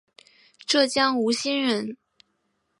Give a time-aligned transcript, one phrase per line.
[0.65, 1.95] 浙江吴兴人。